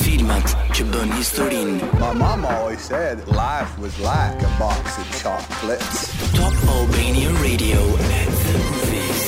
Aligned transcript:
Filmat 0.00 0.45
që 0.76 0.84
bën 0.92 1.12
historin 1.16 1.70
My 2.02 2.10
mama 2.18 2.48
always 2.58 2.82
said 2.86 3.22
life 3.32 3.72
was 3.80 3.94
like 4.04 4.36
a 4.44 4.50
box 4.60 4.98
of 5.02 5.06
chocolates 5.22 5.98
Top 6.36 6.52
Albania 6.74 7.30
Radio 7.40 7.80
at 8.20 8.32
the 8.44 8.56
movies 8.68 9.22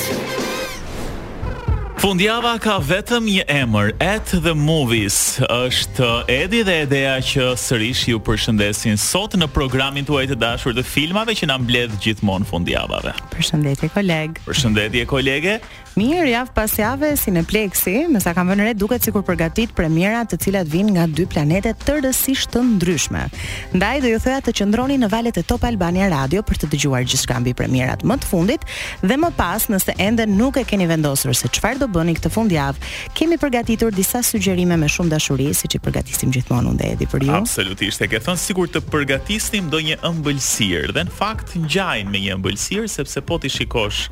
Fundjava 1.99 2.53
ka 2.63 2.77
vetëm 2.79 3.25
një 3.27 3.43
emër, 3.51 3.89
At 3.99 4.29
the 4.45 4.53
Movies. 4.55 5.17
Është 5.51 6.11
Edi 6.31 6.61
dhe 6.63 6.75
Edea 6.85 7.17
që 7.29 7.49
sërish 7.59 8.05
ju 8.13 8.21
përshëndesin 8.23 8.95
sot 8.95 9.35
në 9.35 9.49
programin 9.51 10.05
tuaj 10.07 10.29
të 10.31 10.37
dashur 10.39 10.77
të 10.77 10.85
filmave 10.87 11.35
që 11.35 11.49
na 11.51 11.57
mbledh 11.59 11.97
gjithmonë 12.05 12.47
fundjavave. 12.47 13.11
Përshëndetje 13.33 13.91
koleg. 13.97 14.39
Përshëndetje 14.47 15.03
kolege 15.11 15.57
mirë 15.99 16.29
javë 16.33 16.53
pas 16.55 16.73
jave 16.79 17.09
si 17.19 17.31
në 17.33 17.41
pleksi, 17.49 17.93
me 18.11 18.19
sa 18.23 18.31
kam 18.35 18.47
vënë 18.51 18.67
re 18.69 18.73
duket 18.77 19.03
sikur 19.05 19.23
përgatit 19.27 19.73
premiera 19.75 20.21
të 20.27 20.37
cilat 20.45 20.69
vijnë 20.71 20.93
nga 20.95 21.05
dy 21.15 21.25
planete 21.29 21.73
tërësisht 21.85 22.51
të 22.53 22.61
ndryshme. 22.73 23.25
Ndaj 23.75 23.99
do 24.05 24.11
ju 24.13 24.19
thoya 24.23 24.39
të 24.45 24.53
qëndroni 24.59 24.99
në 25.01 25.09
valet 25.11 25.39
e 25.41 25.43
Top 25.49 25.65
Albania 25.67 26.07
Radio 26.13 26.43
për 26.47 26.61
të 26.63 26.69
dëgjuar 26.73 27.05
gjithçka 27.09 27.39
mbi 27.43 27.55
premierat 27.59 28.05
më 28.07 28.19
të 28.23 28.29
fundit 28.29 28.63
dhe 29.03 29.17
më 29.19 29.31
pas 29.39 29.65
nëse 29.73 29.95
ende 29.99 30.27
nuk 30.29 30.61
e 30.61 30.65
keni 30.69 30.87
vendosur 30.89 31.35
se 31.35 31.51
çfarë 31.57 31.81
do 31.83 31.89
bëni 31.97 32.15
këtë 32.19 32.31
fundjavë, 32.35 32.91
kemi 33.19 33.39
përgatitur 33.41 33.93
disa 33.97 34.21
sugjerime 34.25 34.77
me 34.79 34.89
shumë 34.89 35.11
dashuri 35.17 35.49
siç 35.57 35.77
i 35.77 35.83
përgatisim 35.83 36.31
gjithmonë 36.35 36.71
unë 36.73 36.83
dhe 36.85 36.91
Edi 36.95 37.09
për 37.11 37.27
ju. 37.27 37.33
Absolutisht, 37.41 38.01
e 38.05 38.11
ke 38.11 38.21
thënë 38.23 38.43
sikur 38.47 38.71
të 38.71 38.85
përgatisim 38.93 39.67
ndonjë 39.69 39.99
ëmbëlsirë 40.11 40.95
dhe 40.95 41.07
në 41.09 41.17
fakt 41.19 41.57
ngjajnë 41.65 42.13
me 42.13 42.23
një 42.23 42.37
ëmbëlsirë 42.39 42.91
sepse 42.95 43.25
po 43.29 43.41
ti 43.43 43.51
shikosh 43.53 44.05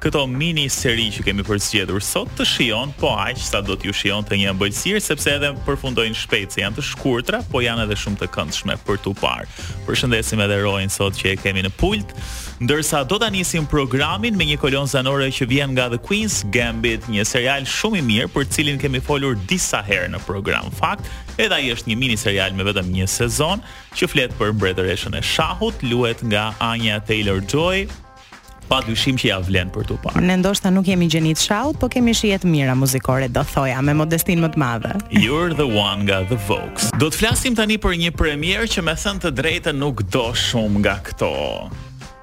këto 0.00 0.22
mini 0.32 0.64
seri 0.72 1.10
që 1.12 1.20
kemi 1.28 1.44
përzgjedhur 1.44 2.00
sot 2.04 2.30
të 2.38 2.44
shijon 2.48 2.92
po 3.00 3.10
aq 3.20 3.36
sa 3.44 3.60
do 3.64 3.74
t'ju 3.76 3.92
shijon 3.96 4.24
të 4.24 4.38
një 4.40 4.46
ambëlsirë 4.54 5.00
sepse 5.04 5.34
edhe 5.36 5.50
përfundojnë 5.66 6.16
shpejt 6.16 6.54
se 6.56 6.62
janë 6.62 6.78
të 6.78 6.84
shkurtra, 6.92 7.42
po 7.52 7.60
janë 7.60 7.84
edhe 7.84 7.98
shumë 8.00 8.22
të 8.22 8.28
këndshme 8.34 8.78
për 8.86 9.02
tu 9.04 9.12
parë. 9.20 9.44
Përshëndesim 9.84 10.40
edhe 10.46 10.56
Roin 10.64 10.88
sot 10.92 11.20
që 11.20 11.34
e 11.34 11.36
kemi 11.42 11.66
në 11.68 11.74
pult, 11.82 12.14
ndërsa 12.64 13.02
do 13.12 13.20
ta 13.20 13.28
nisim 13.32 13.68
programin 13.68 14.40
me 14.40 14.48
një 14.48 14.56
kolon 14.64 14.88
zanore 14.88 15.28
që 15.36 15.50
vjen 15.52 15.74
nga 15.76 15.90
The 15.92 16.00
Queen's 16.00 16.40
Gambit, 16.54 17.04
një 17.12 17.26
serial 17.28 17.68
shumë 17.68 18.00
i 18.00 18.06
mirë 18.12 18.32
për 18.32 18.48
cilin 18.56 18.80
kemi 18.80 19.04
folur 19.04 19.36
disa 19.50 19.84
herë 19.84 20.14
në 20.16 20.24
program. 20.24 20.72
Fakt, 20.80 21.04
edhe 21.36 21.52
ai 21.60 21.72
është 21.76 21.92
një 21.92 22.00
mini 22.00 22.16
serial 22.20 22.56
me 22.56 22.64
vetëm 22.70 22.88
një 22.96 23.10
sezon 23.20 23.60
që 24.00 24.08
flet 24.14 24.38
për 24.40 24.56
mbretëreshën 24.56 25.20
e 25.20 25.24
shahut, 25.24 25.84
luhet 25.92 26.24
nga 26.24 26.54
Anya 26.72 27.02
Taylor-Joy, 27.04 27.84
pa 28.70 28.78
dyshim 28.86 29.16
që 29.18 29.26
ja 29.32 29.38
vlen 29.42 29.70
për 29.74 29.88
t'u 29.88 29.96
parë. 30.04 30.20
Ne 30.22 30.36
ndoshta 30.38 30.70
nuk 30.70 30.86
jemi 30.88 31.08
gjenit 31.10 31.42
shaut, 31.42 31.74
po 31.82 31.88
kemi 31.90 32.12
shije 32.14 32.38
të 32.44 32.50
mira 32.52 32.76
muzikore, 32.78 33.26
do 33.34 33.42
thoja 33.50 33.80
me 33.82 33.96
modestin 33.98 34.38
më 34.44 34.52
të 34.54 34.60
madhe. 34.62 34.92
You're 35.10 35.54
the 35.60 35.66
one 35.66 36.06
got 36.06 36.30
The 36.30 36.38
Vox. 36.46 36.86
Do 37.02 37.10
të 37.10 37.18
flasim 37.24 37.56
tani 37.58 37.80
për 37.82 37.98
një 38.06 38.12
premier 38.14 38.68
që 38.70 38.84
me 38.86 38.94
thënë 38.94 39.24
të 39.26 39.34
drejtën 39.40 39.80
nuk 39.82 40.04
do 40.14 40.28
shumë 40.38 40.84
nga 40.84 40.94
këto 41.10 41.32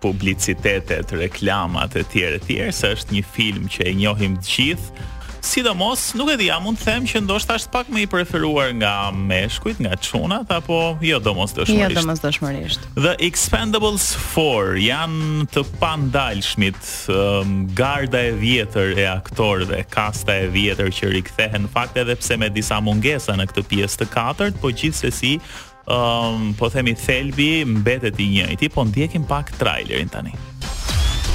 publicitetet, 0.01 1.11
reklamat 1.19 1.97
e 1.99 2.03
tjerë 2.13 2.37
e 2.39 2.45
tjerë, 2.47 2.75
se 2.77 2.93
është 2.95 3.17
një 3.17 3.25
film 3.35 3.67
që 3.73 3.87
e 3.91 3.93
njohim 3.97 4.37
të 4.39 4.47
gjithë, 4.53 5.07
Sidomos, 5.41 6.13
nuk 6.17 6.29
e 6.31 6.37
di, 6.39 6.47
a 6.49 6.57
mund 6.61 6.79
të 6.79 6.85
them 6.87 7.05
që 7.07 7.19
ndoshta 7.25 7.55
është 7.59 7.71
pak 7.73 7.89
më 7.93 8.01
i 8.03 8.05
preferuar 8.09 8.71
nga 8.77 8.93
meshkujt, 9.13 9.79
nga 9.83 9.93
çunat 10.01 10.49
apo 10.53 10.97
jo 11.05 11.19
domosdoshmërisht. 11.23 11.95
Jo 11.95 12.01
domosdoshmërisht. 12.01 12.87
The 12.97 13.13
Expendables 13.27 14.07
4 14.33 14.81
janë 14.81 15.47
të 15.53 15.63
pandalshmit, 15.81 16.79
um, 17.13 17.55
garda 17.79 18.21
e 18.29 18.33
vjetër 18.39 18.95
e 18.97 19.05
aktorëve, 19.11 19.83
kasta 19.93 20.39
e 20.47 20.49
vjetër 20.55 20.91
që 20.99 21.13
rikthehen, 21.15 21.69
fakt 21.75 21.99
edhe 22.01 22.17
pse 22.19 22.39
me 22.41 22.49
disa 22.53 22.81
mungesa 22.81 23.37
në 23.37 23.47
këtë 23.51 23.67
pjesë 23.71 24.03
të 24.03 24.11
katërt, 24.17 24.59
po 24.61 24.73
gjithsesi 24.73 25.37
um, 25.85 26.51
po 26.59 26.71
themi 26.73 26.97
thelbi 26.97 27.51
mbetet 27.77 28.17
i 28.25 28.31
njëjti, 28.35 28.73
po 28.75 28.87
ndjekim 28.89 29.27
pak 29.29 29.53
trailerin 29.61 30.09
tani 30.09 30.35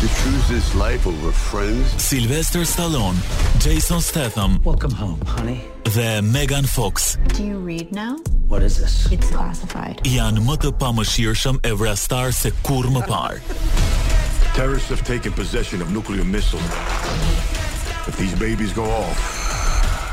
to 0.02 0.08
choose 0.24 0.48
this 0.48 0.74
life 0.74 1.06
over 1.06 1.30
friends. 1.30 1.86
Sylvester 2.02 2.60
Stallone, 2.72 3.16
Jason 3.60 4.00
Statham. 4.00 4.60
Welcome 4.64 4.90
home, 4.90 5.20
honey. 5.24 5.60
The 5.84 6.20
Megan 6.22 6.64
Fox. 6.66 7.16
Do 7.34 7.44
you 7.44 7.58
read 7.58 7.92
now? 7.94 8.16
What 8.48 8.64
is 8.64 8.78
this? 8.78 8.94
It's 9.14 9.30
classified. 9.30 10.02
Janë 10.16 10.42
më 10.42 10.56
të 10.64 10.72
pamëshirshëm 10.80 11.60
ever 11.70 11.92
star 11.94 12.32
se 12.34 12.50
kur 12.66 12.82
më 12.90 13.02
parë. 13.06 13.38
Terrorists 14.56 14.90
have 14.90 15.04
taken 15.10 15.30
possession 15.38 15.80
of 15.80 15.92
nuclear 15.94 16.24
missile. 16.34 16.66
If 18.10 18.18
these 18.18 18.34
babies 18.34 18.72
go 18.72 18.90
off, 18.90 19.22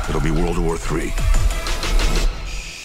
it'll 0.08 0.22
be 0.22 0.30
World 0.30 0.58
War 0.68 0.78
3. 0.78 1.10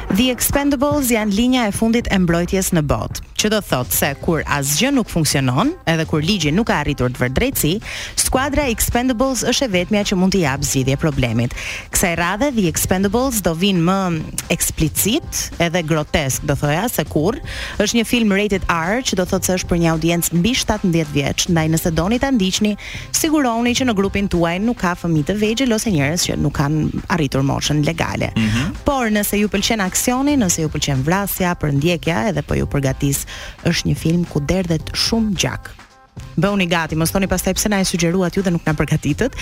The 0.07 0.29
Expendables 0.31 1.09
janë 1.11 1.33
linja 1.35 1.65
e 1.67 1.71
fundit 1.75 2.07
e 2.07 2.15
mbrojtjes 2.23 2.69
në 2.77 2.85
botë, 2.87 3.19
që 3.41 3.49
do 3.51 3.57
thotë 3.67 3.91
se 3.97 4.11
kur 4.23 4.39
asgjë 4.55 4.93
nuk 4.95 5.09
funksionon, 5.11 5.73
edhe 5.83 6.05
kur 6.07 6.23
ligji 6.23 6.53
nuk 6.55 6.69
ka 6.71 6.77
arritur 6.79 7.11
të 7.11 7.25
vërdrejtësi, 7.25 7.73
skuadra 8.17 8.69
Expendables 8.71 9.43
është 9.47 9.67
e 9.67 9.71
vetmja 9.75 10.05
që 10.07 10.17
mund 10.19 10.31
të 10.33 10.41
japë 10.45 10.69
zgjidhje 10.69 10.95
problemit. 11.01 11.55
Kësaj 11.91 12.15
radhe 12.21 12.49
The 12.55 12.69
Expendables 12.71 13.41
do 13.45 13.51
vinë 13.59 13.83
më 13.83 13.97
eksplicit 14.53 15.59
edhe 15.65 15.83
grotesk, 15.83 16.47
do 16.47 16.55
thoja, 16.55 16.87
se 16.87 17.03
kur 17.11 17.35
është 17.83 17.99
një 17.99 18.07
film 18.07 18.31
rated 18.39 18.63
R, 18.71 19.03
që 19.03 19.19
do 19.19 19.27
thotë 19.33 19.43
se 19.51 19.57
është 19.59 19.71
për 19.73 19.83
një 19.83 19.91
audiencë 19.91 20.39
mbi 20.39 20.55
17 20.55 21.13
vjeç, 21.19 21.47
ndaj 21.51 21.67
nëse 21.75 21.91
doni 21.99 22.21
ta 22.23 22.31
ndiqni, 22.31 22.77
sigurohuni 23.11 23.75
që 23.81 23.89
në 23.91 23.97
grupin 23.99 24.31
tuaj 24.31 24.55
nuk 24.63 24.79
ka 24.85 24.95
fëmijë 25.03 25.29
të 25.33 25.37
vegjël 25.43 25.75
ose 25.75 25.91
njerëz 25.93 26.29
që 26.31 26.39
nuk 26.45 26.55
kanë 26.63 27.03
arritur 27.17 27.43
moshën 27.51 27.83
legale. 27.85 28.31
Mm 28.39 28.47
-hmm. 28.55 28.71
Por 28.87 29.11
nëse 29.11 29.35
ju 29.43 29.47
pëlqen 29.51 29.83
aksioni, 29.97 30.35
nëse 30.37 30.61
ju 30.61 30.67
pëlqen 30.73 30.99
vrasja, 31.07 31.55
përndjekja 31.57 32.19
edhe 32.29 32.43
po 32.45 32.53
ju 32.59 32.67
përgatis, 32.69 33.23
është 33.71 33.89
një 33.89 33.95
film 34.03 34.23
ku 34.29 34.43
derdhet 34.53 34.93
shumë 35.05 35.33
gjak 35.41 35.73
bëhuni 36.37 36.67
gati, 36.69 36.93
mos 36.99 37.11
thoni 37.13 37.25
pastaj 37.29 37.55
pse 37.57 37.69
na 37.73 37.79
e 37.81 37.85
sugjeruat 37.89 38.35
ju 38.37 38.43
dhe 38.45 38.51
nuk 38.53 38.65
na 38.67 38.73
përgatitët. 38.77 39.33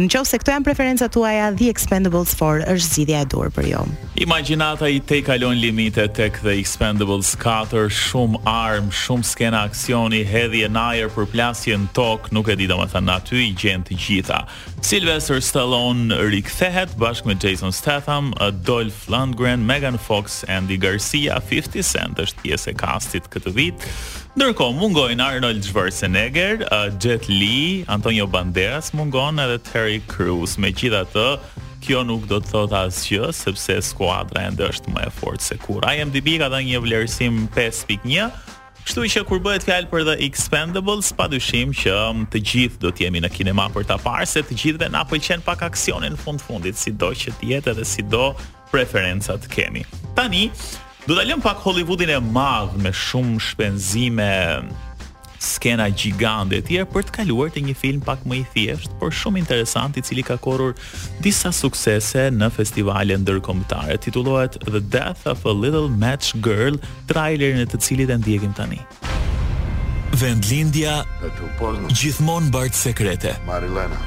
Në 0.00 0.22
se 0.28 0.38
këto 0.42 0.52
janë 0.54 0.66
preferencat 0.66 1.12
tuaja, 1.16 1.48
The 1.56 1.70
Expendables 1.72 2.34
4 2.38 2.66
është 2.74 2.88
zgjidhja 2.98 3.22
e 3.24 3.28
dur 3.32 3.48
për 3.50 3.68
ju. 3.70 3.82
Imagjinata 4.26 4.88
i 4.92 5.00
te 5.00 5.22
kalon 5.24 5.56
limitet 5.58 6.12
tek 6.16 6.36
The 6.44 6.52
Expendables 6.60 7.32
4, 7.42 7.86
shumë 7.92 8.42
arm, 8.52 8.90
shumë 8.92 9.24
skena 9.26 9.62
aksioni, 9.68 10.20
hedhje 10.28 10.68
në 10.68 10.84
ajër 10.92 11.12
për 11.16 11.30
plasje 11.32 11.78
në 11.80 11.88
tokë, 11.96 12.34
nuk 12.36 12.52
e 12.52 12.58
di 12.60 12.68
domethënë 12.70 13.16
aty 13.16 13.42
i 13.46 13.50
gjen 13.58 13.86
të 13.88 13.96
gjitha. 14.04 14.42
Sylvester 14.84 15.40
Stallone 15.46 16.12
rikthehet 16.28 16.92
bashkë 17.00 17.30
me 17.30 17.36
Jason 17.40 17.72
Statham, 17.72 18.32
Dolph 18.66 19.06
Lundgren, 19.08 19.64
Megan 19.64 19.96
Fox, 19.98 20.42
Andy 20.50 20.76
Garcia, 20.82 21.40
50 21.40 21.82
Cent 21.86 22.20
është 22.22 22.42
pjesë 22.44 22.74
e 22.74 22.76
kastit 22.82 23.30
këtë 23.32 23.54
vitë. 23.56 23.96
Ndërkohë 24.32 24.72
mungojnë 24.80 25.20
Arnold 25.20 25.60
Schwarzenegger, 25.68 26.62
uh, 26.72 26.86
Jet 26.96 27.26
Li, 27.28 27.84
Antonio 27.92 28.24
Banderas 28.24 28.94
mungon 28.96 29.36
edhe 29.44 29.58
Terry 29.66 29.98
Crews. 30.08 30.54
Megjithatë, 30.56 31.24
kjo 31.84 32.00
nuk 32.08 32.22
do 32.30 32.38
të 32.40 32.48
thot 32.48 32.72
asgjë 32.78 33.28
sepse 33.36 33.74
skuadra 33.90 34.46
ende 34.48 34.64
është 34.72 34.88
më 34.94 35.02
e 35.04 35.10
fortë 35.18 35.44
se 35.50 35.58
kur. 35.60 35.84
IMDb 35.84 36.30
ka 36.40 36.48
dhënë 36.48 36.64
një 36.70 36.80
vlerësim 36.86 37.36
5.1. 37.52 38.30
Kështu 38.86 39.04
që 39.14 39.22
kur 39.28 39.42
bëhet 39.44 39.66
fjalë 39.68 39.90
për 39.92 40.06
The 40.08 40.14
Expendables, 40.24 41.10
padyshim 41.20 41.74
që 41.82 41.92
të 42.32 42.40
gjithë 42.54 42.80
do 42.86 42.88
të 42.96 43.04
jemi 43.10 43.20
në 43.20 43.28
kinema 43.36 43.66
për 43.76 43.84
ta 43.92 43.98
parë 44.00 44.30
se 44.32 44.40
të 44.48 44.56
gjithëve 44.62 44.88
na 44.96 45.02
pëlqen 45.12 45.44
pak 45.44 45.66
aksionin 45.68 46.16
në 46.16 46.22
fund 46.24 46.40
fundit, 46.40 46.80
sido 46.80 47.12
që 47.12 47.34
të 47.36 47.50
jetë 47.52 47.76
edhe 47.76 47.84
sido 47.84 48.30
preferencat 48.72 49.44
kemi. 49.52 49.84
Tani, 50.16 50.46
Do 51.02 51.16
ta 51.18 51.22
lëm 51.26 51.40
pak 51.42 51.58
Hollywoodin 51.58 52.12
e 52.14 52.18
madh 52.30 52.76
me 52.78 52.92
shumë 52.94 53.40
shpenzime, 53.42 54.28
skena 55.42 55.88
gigande 55.98 56.60
etj 56.60 56.84
për 56.92 57.08
të 57.08 57.14
kaluar 57.16 57.50
te 57.50 57.58
një 57.64 57.74
film 57.74 58.04
pak 58.06 58.22
më 58.30 58.36
i 58.36 58.42
thjesht, 58.52 58.94
por 59.00 59.10
shumë 59.10 59.40
interesant 59.42 59.98
i 59.98 60.04
cili 60.06 60.22
ka 60.22 60.36
korrur 60.38 60.76
disa 61.26 61.50
suksese 61.52 62.28
në 62.36 62.52
festivale 62.54 63.18
ndërkombëtare. 63.18 63.98
Titullohet 64.06 64.60
The 64.70 64.84
Death 64.94 65.26
of 65.32 65.42
a 65.42 65.50
Little 65.64 65.88
Match 65.90 66.36
Girl, 66.38 66.78
trailerin 67.10 67.64
e 67.66 67.66
të 67.72 67.82
cilit 67.82 68.06
e 68.14 68.20
ndiejim 68.22 68.54
tani. 68.54 68.78
Vendlindja 70.22 71.00
gjithmonë 71.98 72.46
mbart 72.52 72.78
sekrete. 72.78 73.34
Marilena. 73.50 73.98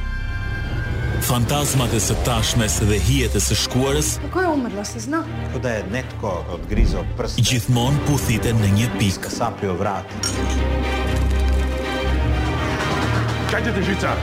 Fantazmat 1.24 1.92
e 1.96 2.00
së 2.00 2.16
tashmes 2.26 2.80
dhe 2.84 3.00
hijet 3.00 3.36
e 3.36 3.40
së 3.42 3.56
shkuarës. 3.64 4.10
Ku 4.34 4.42
e 4.42 4.48
humbla 4.48 4.84
se 4.88 5.00
zna? 5.04 5.24
Ku 5.46 5.52
po 5.56 5.62
da 5.64 5.72
e 5.80 5.84
netko 5.92 6.32
od 6.54 6.68
grizo 6.70 7.04
prst. 7.18 7.40
Gjithmonë 7.50 8.04
puthiten 8.08 8.60
në 8.64 8.70
një 8.76 8.90
pikë 9.00 9.32
sa 9.32 9.52
pri 9.60 9.72
vrat. 9.80 10.16
Kajte 13.52 13.72
të 13.78 13.86
gjitha. 13.88 14.16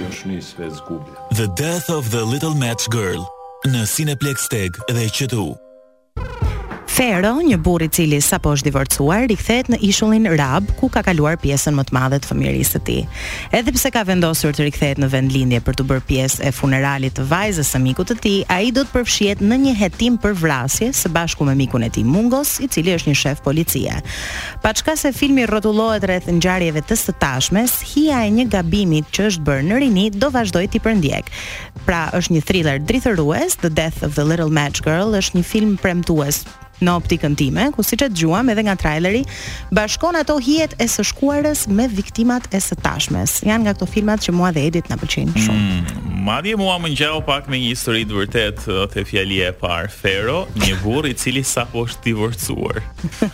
Jo 0.00 0.10
shni 0.20 0.40
svez 0.42 0.80
gubli. 0.88 1.20
The 1.36 1.48
Death 1.62 1.90
of 1.90 2.08
the 2.10 2.24
Little 2.24 2.54
Match 2.56 2.88
Girl 2.90 3.22
në 3.68 3.84
Cineplex 3.90 4.48
Tag 4.52 4.80
dhe 4.90 5.10
QTU. 5.12 5.50
Fero, 6.94 7.32
një 7.42 7.56
burr 7.58 7.82
i 7.82 7.88
cili 7.90 8.20
sapo 8.22 8.52
është 8.54 8.68
divorcuar, 8.68 9.24
rikthehet 9.26 9.66
në 9.72 9.80
ishullin 9.82 10.28
Rab, 10.38 10.68
ku 10.78 10.86
ka 10.94 11.00
kaluar 11.02 11.32
pjesën 11.42 11.74
më 11.74 11.82
të 11.88 11.94
madhe 11.96 12.20
të 12.22 12.28
fëmijërisë 12.30 12.72
së 12.76 12.80
tij. 12.86 13.00
Edhe 13.58 13.72
pse 13.74 13.90
ka 13.90 14.04
vendosur 14.06 14.54
të 14.54 14.68
rikthehet 14.68 15.00
në 15.02 15.08
vendlindje 15.10 15.58
për 15.66 15.74
të 15.80 15.86
bërë 15.90 16.04
pjesë 16.12 16.44
e 16.44 16.52
funeralit 16.54 17.16
të 17.18 17.26
vajzës 17.32 17.72
së 17.74 17.80
mikut 17.88 18.12
të 18.12 18.16
tij, 18.22 18.36
ai 18.46 18.70
do 18.76 18.84
të 18.86 18.94
përfshihet 18.94 19.42
në 19.42 19.58
një 19.64 19.74
hetim 19.80 20.20
për 20.22 20.38
vrasje 20.44 20.92
së 20.94 21.10
bashku 21.16 21.42
me 21.50 21.56
mikun 21.58 21.82
e 21.82 21.90
tij 21.96 22.06
Mungos, 22.06 22.54
i 22.62 22.70
cili 22.70 22.94
është 22.94 23.10
një 23.10 23.18
shef 23.24 23.42
policie. 23.42 23.96
Pa 24.62 24.70
se 24.94 25.10
filmi 25.10 25.48
rrotullohet 25.50 26.06
rreth 26.06 26.30
ngjarjeve 26.30 26.78
të 26.86 26.94
së 27.02 27.18
tashmes, 27.18 27.72
hija 27.90 28.22
e 28.22 28.30
një 28.38 28.44
gabimit 28.54 29.10
që 29.10 29.32
është 29.34 29.42
bërë 29.50 29.66
në 29.72 29.80
rini 29.82 30.06
do 30.14 30.30
vazhdojë 30.30 30.70
të 30.70 30.78
përndjek. 30.86 31.26
Pra, 31.90 32.14
është 32.14 32.38
një 32.38 32.42
thriller 32.46 32.78
dritërues, 32.78 33.58
The 33.58 33.70
Death 33.82 34.06
of 34.06 34.14
the 34.14 34.22
Little 34.22 34.54
Match 34.60 34.78
Girl 34.86 35.18
është 35.18 35.42
një 35.42 35.42
film 35.54 35.74
premtues 35.76 36.44
në 36.82 36.94
optikën 36.98 37.34
time, 37.38 37.68
ku 37.74 37.82
siç 37.86 38.04
e 38.04 38.08
dëgjuam 38.08 38.50
edhe 38.52 38.64
nga 38.66 38.74
traileri, 38.80 39.22
bashkon 39.76 40.16
ato 40.18 40.36
hijet 40.42 40.74
e 40.82 40.86
së 40.90 41.04
shkuarës 41.12 41.66
me 41.70 41.86
viktimat 41.92 42.48
e 42.56 42.60
së 42.62 42.78
tashmes. 42.82 43.38
Janë 43.46 43.66
nga 43.68 43.76
këto 43.76 43.88
filmat 43.92 44.24
që 44.26 44.34
mua 44.34 44.50
dhe 44.56 44.64
Edit 44.70 44.90
na 44.90 44.98
pëlqejnë 44.98 45.44
shumë. 45.44 45.68
Mm, 45.82 46.18
madje 46.26 46.56
mua 46.58 46.76
më 46.82 46.94
ngjau 46.94 47.20
pak 47.26 47.48
me 47.52 47.60
një 47.62 47.70
histori 47.74 48.04
të 48.08 48.18
vërtet 48.18 48.66
te 48.94 49.04
fjali 49.06 49.42
e 49.46 49.52
parë, 49.60 49.92
Fero, 49.94 50.40
një 50.58 50.78
burr 50.82 51.10
i 51.10 51.14
cili 51.20 51.42
sapo 51.46 51.84
është 51.86 52.02
divorcuar. 52.08 52.80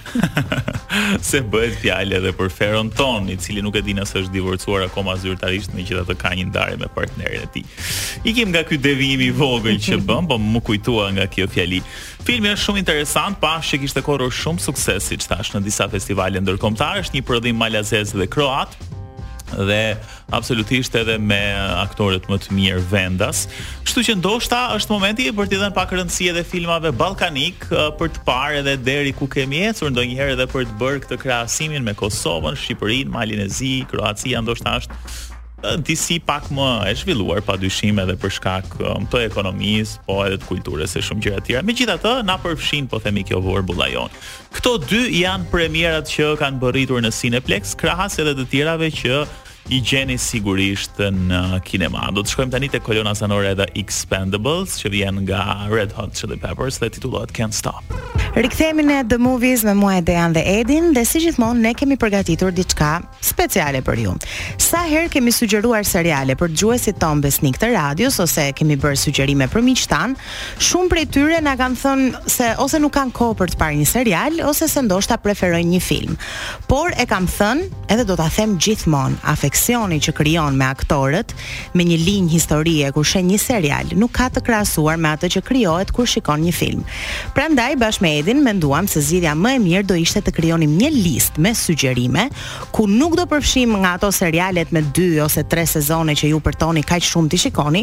se 1.30 1.40
bëhet 1.40 1.78
fjalë 1.84 2.18
edhe 2.18 2.32
për 2.36 2.50
Feron 2.54 2.90
ton, 2.96 3.28
i 3.32 3.36
cili 3.40 3.62
nuk 3.64 3.76
e 3.78 3.82
di 3.86 3.94
nëse 3.96 4.20
është 4.24 4.34
divorcuar 4.36 4.88
akoma 4.88 5.14
zyrtarisht, 5.22 5.72
megjithatë 5.76 6.18
ka 6.20 6.34
një 6.36 6.48
ndarje 6.50 6.80
me 6.82 6.90
partnerin 6.94 7.46
e 7.46 7.50
tij. 7.54 7.64
Ikim 8.26 8.50
nga 8.52 8.64
ky 8.66 8.78
devijim 8.82 9.22
i 9.24 9.30
vogël 9.32 9.78
që 9.80 10.02
bëm, 10.08 10.28
po 10.30 10.40
më 10.42 10.64
kujtuar 10.66 11.14
nga 11.16 11.28
kjo 11.30 11.46
fjali. 11.54 11.82
Filmi 12.26 12.50
është 12.52 12.66
shumë 12.66 12.82
interesant 12.82 13.29
Ramadan 13.30 13.36
pash 13.40 13.70
që 13.70 13.78
kishte 13.86 14.02
korur 14.02 14.30
shumë 14.34 14.60
sukses 14.64 15.06
siç 15.10 15.28
thash 15.30 15.52
në 15.54 15.60
disa 15.64 15.86
festivale 15.92 16.40
ndërkombëtare, 16.42 17.02
është 17.04 17.14
një 17.14 17.22
prodhim 17.28 17.56
malazez 17.60 18.10
dhe 18.16 18.26
kroat 18.32 18.72
dhe 19.50 19.96
absolutisht 20.34 20.94
edhe 20.98 21.14
me 21.22 21.38
aktorët 21.80 22.26
më 22.30 22.36
të 22.42 22.54
mirë 22.58 22.82
vendas. 22.90 23.44
Kështu 23.86 24.04
që 24.08 24.14
ndoshta 24.20 24.60
është 24.76 24.94
momenti 24.94 25.26
për 25.34 25.48
t'i 25.50 25.58
dhënë 25.60 25.74
pak 25.78 25.90
rëndësi 26.00 26.28
edhe 26.32 26.42
filmave 26.46 26.90
ballkanik 26.98 27.66
për 28.00 28.12
të 28.16 28.22
parë 28.28 28.60
edhe 28.64 28.74
deri 28.86 29.10
ku 29.18 29.26
kemi 29.30 29.62
ecur 29.72 29.90
ndonjëherë 29.94 30.34
edhe 30.36 30.46
për 30.52 30.66
të 30.72 30.78
bërë 30.82 31.02
këtë 31.06 31.18
krahasimin 31.24 31.82
me 31.86 31.94
Kosovën, 31.98 32.54
Shqipërinë, 32.64 33.10
Malinezi, 33.14 33.74
Kroacia 33.94 34.38
ndoshta 34.42 34.78
është 34.82 35.02
disi 35.84 36.18
pak 36.22 36.48
më 36.52 36.68
e 36.88 36.94
zhvilluar 36.96 37.42
pa 37.44 37.54
dyshim 37.60 37.98
edhe 38.00 38.14
për 38.20 38.32
shkak 38.38 38.78
um, 38.86 39.06
të 39.12 39.24
ekonomisë, 39.28 39.98
po 40.06 40.20
edhe 40.24 40.38
të 40.40 40.48
kulturës 40.48 40.94
e 40.96 41.02
shumë 41.04 41.22
gjëra 41.26 41.42
tjera. 41.46 41.62
Me 41.66 41.74
gjitha 41.76 41.98
të, 42.00 42.12
na 42.24 42.38
përfshin, 42.40 42.88
po 42.88 43.00
themi 43.04 43.24
kjo 43.28 43.40
vorë 43.44 43.88
jonë. 43.92 44.24
Këto 44.56 44.76
dy 44.88 45.02
janë 45.20 45.50
premierat 45.52 46.08
që 46.10 46.32
kanë 46.40 46.60
bërritur 46.62 47.02
në 47.04 47.12
Cineplex, 47.12 47.76
krahas 47.80 48.18
edhe 48.22 48.36
të 48.40 48.48
tjerave 48.52 48.88
që 49.02 49.24
i 49.68 49.80
gjeni 49.84 50.16
sigurisht 50.18 50.98
në 51.04 51.60
kinema. 51.66 52.08
Do 52.14 52.24
të 52.26 52.32
shkojmë 52.32 52.52
tani 52.54 52.68
te 52.72 52.80
kolona 52.82 53.12
sanore 53.14 53.52
edhe 53.52 53.66
Expendables, 53.78 54.78
që 54.80 54.90
vjen 54.94 55.20
nga 55.26 55.68
Red 55.70 55.92
Hot 55.98 56.16
Chili 56.18 56.38
Peppers 56.42 56.80
dhe 56.82 56.88
titullohet 56.94 57.30
Can't 57.36 57.54
Stop. 57.54 57.92
Rikthehemi 58.34 58.84
në 58.86 58.96
The 59.10 59.18
Movies 59.18 59.62
me 59.66 59.72
mua 59.74 59.98
Dejan 60.06 60.34
dhe 60.34 60.42
Edin 60.56 60.90
dhe 60.94 61.02
si 61.06 61.22
gjithmonë 61.24 61.62
ne 61.66 61.72
kemi 61.78 61.96
përgatitur 62.00 62.52
diçka 62.54 62.94
speciale 63.26 63.80
për 63.86 64.02
ju. 64.04 64.14
Sa 64.70 64.84
herë 64.86 65.10
kemi 65.12 65.32
sugjeruar 65.34 65.86
seriale 65.86 66.36
për 66.38 66.52
dëgjuesit 66.54 66.98
ton 67.02 67.22
besnik 67.22 67.58
të 67.60 67.72
radios 67.74 68.18
ose 68.22 68.48
kemi 68.58 68.76
bërë 68.80 68.98
sugjerime 69.02 69.48
për 69.50 69.64
miqtan, 69.66 70.14
shumë 70.62 70.92
prej 70.92 71.06
tyre 71.16 71.40
na 71.42 71.54
kanë 71.58 71.78
thënë 71.82 72.24
se 72.30 72.52
ose 72.62 72.78
nuk 72.82 72.94
kanë 72.98 73.14
kohë 73.18 73.38
për 73.42 73.54
të 73.54 73.60
parë 73.62 73.80
një 73.80 73.88
serial 73.90 74.38
ose 74.50 74.70
se 74.70 74.84
ndoshta 74.86 75.18
preferojnë 75.24 75.74
një 75.76 75.82
film. 75.82 76.14
Por 76.70 76.94
e 76.98 77.06
kam 77.10 77.26
thënë 77.30 77.86
edhe 77.96 78.06
do 78.10 78.18
ta 78.18 78.28
them 78.30 78.56
afeksioni 79.50 79.98
që 80.00 80.12
krijon 80.14 80.54
me 80.56 80.68
aktorët, 80.70 81.32
me 81.74 81.82
një 81.84 81.96
linjë 82.04 82.30
historie 82.38 82.90
kur 82.94 83.04
sheh 83.06 83.24
një 83.26 83.38
serial, 83.42 83.88
nuk 83.98 84.12
ka 84.14 84.28
të 84.30 84.42
krahasuar 84.46 84.98
me 85.02 85.10
atë 85.14 85.30
që 85.36 85.42
krijohet 85.46 85.90
kur 85.94 86.06
shikon 86.06 86.42
një 86.46 86.52
film. 86.54 86.84
Prandaj 87.34 87.74
bashkë 87.80 88.02
me 88.04 88.12
Edin 88.20 88.42
menduam 88.46 88.86
se 88.88 89.02
zgjidhja 89.02 89.32
më 89.34 89.56
e 89.56 89.60
mirë 89.66 89.86
do 89.90 89.96
ishte 89.98 90.22
të 90.22 90.34
krijonim 90.36 90.76
një 90.78 90.92
listë 90.94 91.42
me 91.42 91.50
sugjerime 91.58 92.28
ku 92.74 92.86
nuk 92.88 93.16
do 93.18 93.26
përfshijmë 93.32 93.80
nga 93.82 93.94
ato 93.98 94.12
serialet 94.14 94.70
me 94.76 94.84
2 95.00 95.18
ose 95.24 95.42
3 95.50 95.66
sezone 95.74 96.14
që 96.20 96.30
ju 96.32 96.38
përtoni 96.46 96.84
kaq 96.86 97.04
shumë 97.10 97.30
ti 97.34 97.42
shikoni, 97.48 97.82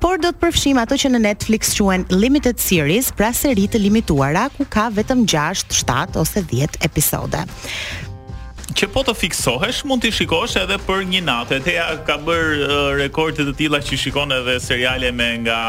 por 0.00 0.20
do 0.20 0.32
të 0.34 0.42
përfshijmë 0.44 0.84
ato 0.84 0.98
që 1.00 1.14
në 1.14 1.22
Netflix 1.30 1.72
quhen 1.80 2.04
limited 2.12 2.60
series, 2.60 3.08
pra 3.16 3.30
seri 3.32 3.64
të 3.72 3.80
limituara 3.80 4.48
ku 4.58 4.66
ka 4.68 4.90
vetëm 5.00 5.24
6, 5.24 5.70
7 5.86 6.20
ose 6.20 6.42
10 6.52 6.82
episode 6.84 7.44
që 8.74 8.88
po 8.92 9.04
të 9.06 9.14
fiksohesh 9.14 9.84
mund 9.86 10.02
të 10.04 10.10
shikosh 10.16 10.56
edhe 10.64 10.78
për 10.88 11.04
një 11.12 11.20
natë. 11.28 11.60
Teja 11.66 11.86
ka 12.06 12.16
bër 12.26 12.58
uh, 12.58 12.90
rekorde 12.98 13.46
të 13.50 13.54
tilla 13.62 13.82
që 13.84 13.98
shikon 14.02 14.34
edhe 14.40 14.58
seriale 14.64 15.12
me 15.14 15.30
nga 15.44 15.60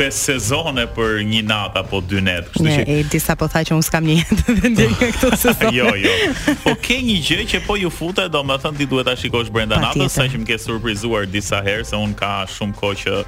5 0.00 0.16
sezone 0.16 0.86
për 0.94 1.18
një 1.28 1.40
natë 1.44 1.80
apo 1.82 1.98
dy 2.08 2.22
netë, 2.24 2.52
kështu 2.54 2.68
që. 2.72 2.94
disa 3.12 3.34
po 3.36 3.50
tha 3.52 3.60
që 3.68 3.74
unë 3.76 3.84
s'kam 3.84 4.06
një 4.08 4.14
jetë 4.22 4.54
vendi 4.62 4.86
nga 4.94 5.08
këto 5.16 5.30
sezone. 5.34 5.74
jo, 5.76 5.90
jo. 6.00 6.14
Po 6.62 6.72
ke 6.86 6.96
një 7.04 7.18
gjë 7.26 7.44
që 7.52 7.60
po 7.66 7.76
ju 7.82 7.90
futet, 7.92 8.30
domethënë 8.32 8.80
ti 8.80 8.86
duhet 8.88 9.10
ta 9.10 9.16
shikosh 9.20 9.50
brenda 9.52 9.76
natës, 9.82 10.16
saqë 10.16 10.40
më 10.40 10.48
ke 10.54 10.58
surprizuar 10.62 11.28
disa 11.28 11.60
herë 11.66 11.84
se 11.90 12.00
un 12.00 12.14
ka 12.16 12.32
shumë 12.54 12.78
kohë 12.80 13.02
që 13.02 13.20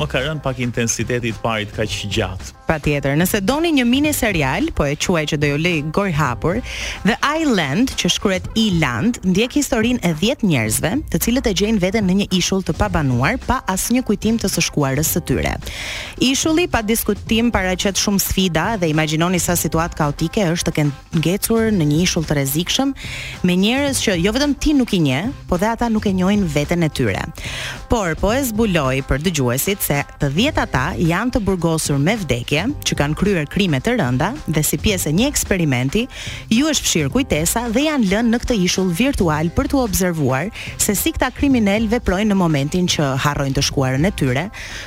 më 0.00 0.10
ka 0.10 0.24
rënë 0.26 0.42
pak 0.42 0.64
intensiteti 0.66 1.30
i 1.30 1.38
parit 1.44 1.70
kaq 1.76 1.94
gjatë. 2.16 2.63
Pa 2.64 2.78
tjetër, 2.80 3.18
nëse 3.20 3.42
doni 3.44 3.68
një 3.76 3.84
mini 3.84 4.10
serial, 4.16 4.70
po 4.76 4.86
e 4.88 4.94
quaj 4.96 5.24
që 5.34 5.38
do 5.40 5.48
jo 5.50 5.56
lej 5.60 5.82
goj 5.94 6.08
hapur, 6.16 6.60
The 7.04 7.16
Island, 7.20 7.90
që 8.00 8.08
shkuret 8.14 8.46
i 8.60 8.64
land, 8.80 9.18
ndjek 9.24 9.58
historin 9.58 9.98
e 10.06 10.14
10 10.16 10.46
njerëzve, 10.48 10.94
të 11.12 11.20
cilët 11.26 11.50
e 11.50 11.52
gjejnë 11.60 11.82
veten 11.82 12.06
në 12.08 12.16
një 12.22 12.26
ishull 12.40 12.62
të 12.64 12.72
pabanuar, 12.78 13.36
pa 13.44 13.58
asë 13.70 13.98
një 13.98 14.04
kujtim 14.08 14.38
të 14.40 14.48
së 14.54 14.64
shkuarës 14.70 15.10
së 15.12 15.22
tyre. 15.28 15.52
Ishulli, 16.24 16.64
pa 16.72 16.80
diskutim, 16.82 17.50
para 17.52 17.74
qëtë 17.76 18.00
shumë 18.00 18.24
sfida 18.24 18.64
dhe 18.80 18.88
imaginoni 18.94 19.42
sa 19.44 19.58
situat 19.60 19.92
kaotike 19.98 20.46
është 20.54 20.70
të 20.70 20.76
këngecur 20.80 21.68
në 21.76 21.88
një 21.92 22.00
ishull 22.06 22.24
të 22.30 22.38
rezikshëm, 22.40 22.96
me 23.44 23.58
njerëz 23.60 24.00
që 24.06 24.16
jo 24.24 24.32
vetëm 24.38 24.56
ti 24.64 24.72
nuk 24.80 24.96
i 24.96 25.02
nje, 25.10 25.20
po 25.52 25.60
dhe 25.60 25.68
ata 25.74 25.90
nuk 25.92 26.08
e 26.08 26.14
njojnë 26.16 26.48
veten 26.56 26.86
e 26.86 26.88
tyre. 26.88 27.28
Por, 27.92 28.16
po 28.16 28.32
e 28.32 28.40
zbuloj 28.48 29.02
për 29.10 29.22
dëgjuesit 29.28 29.84
se 29.84 30.00
të 30.22 30.32
10 30.32 30.64
ata 30.64 30.86
janë 30.96 31.36
të 31.36 31.44
burgosur 31.46 31.98
me 32.02 32.14
vdekje, 32.22 32.53
fizike 32.54 32.84
që 32.84 32.96
kanë 33.00 33.16
kryer 33.18 33.46
krime 33.50 33.80
të 33.80 33.94
rënda 33.98 34.32
dhe 34.46 34.62
si 34.62 34.78
pjesë 34.78 35.10
e 35.10 35.14
një 35.18 35.26
eksperimenti, 35.30 36.06
ju 36.52 36.66
është 36.70 36.84
fshir 36.84 37.08
kujtesa 37.12 37.66
dhe 37.72 37.86
janë 37.88 38.10
lënë 38.12 38.30
në 38.34 38.40
këtë 38.42 38.56
ishull 38.64 38.90
virtual 38.98 39.48
për 39.56 39.68
t'u 39.70 39.80
observuar 39.82 40.50
se 40.78 40.94
si 40.94 41.12
këta 41.14 41.30
kriminal 41.34 41.88
veprojnë 41.90 42.30
në 42.32 42.36
momentin 42.38 42.86
që 42.90 43.08
harrojnë 43.24 43.56
të 43.56 43.64
shkuarën 43.68 44.04
e 44.08 44.12
tyre. 44.14 44.46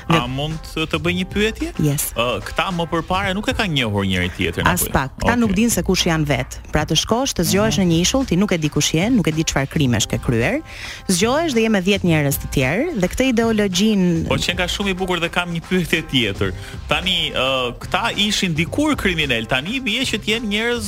Dhe... 0.10 0.20
A 0.20 0.28
mund 0.30 0.70
të 0.78 1.00
bëj 1.02 1.16
një 1.20 1.28
pyetje? 1.34 1.72
yes. 1.84 2.10
uh, 2.16 2.38
këta 2.46 2.70
më 2.76 2.88
përpara 2.92 3.34
nuk 3.36 3.50
e 3.52 3.56
kanë 3.58 3.74
njohur 3.82 4.06
njëri 4.08 4.30
tjetrin 4.38 4.68
apo? 4.68 4.78
As 4.78 4.86
jo? 4.86 4.92
pa, 4.94 5.06
këta 5.10 5.26
okay. 5.26 5.42
nuk 5.42 5.56
dinë 5.58 5.74
se 5.76 5.84
kush 5.88 6.06
janë 6.08 6.28
vet. 6.30 6.60
Pra 6.72 6.86
të 6.88 6.98
shkosh, 7.02 7.36
të 7.40 7.48
zgjohesh 7.50 7.80
mm 7.82 7.82
-hmm. 7.82 7.90
në 7.90 7.98
një 7.98 8.06
ishull, 8.06 8.26
ti 8.30 8.36
nuk 8.38 8.52
e 8.54 8.58
di 8.62 8.70
kush 8.70 8.94
je, 8.96 9.10
nuk 9.10 9.28
e 9.28 9.32
di 9.34 9.44
çfarë 9.44 9.70
krimesh 9.74 10.08
ke 10.08 10.18
kryer. 10.22 10.62
Zgjohesh 11.10 11.54
dhe 11.56 11.62
je 11.66 11.70
me 11.70 11.82
10 11.82 12.06
njerëz 12.12 12.36
të 12.42 12.48
tjerë 12.56 12.86
dhe 13.02 13.08
këtë 13.12 13.24
ideologjin 13.34 14.26
Po 14.28 14.36
që 14.36 14.52
nga 14.56 14.66
shumë 14.68 14.90
i 14.90 14.94
bukur 14.94 15.20
dhe 15.20 15.30
kam 15.30 15.48
një 15.56 15.62
pyetje 15.70 16.02
tjetër. 16.12 16.52
Tani 16.88 17.18
ë 17.36 17.57
këta 17.82 18.12
ishin 18.28 18.56
dikur 18.58 18.96
kriminal, 19.00 19.48
tani 19.50 19.80
bie 19.84 20.04
që 20.08 20.22
të 20.24 20.34
jenë 20.34 20.54
njerëz 20.54 20.88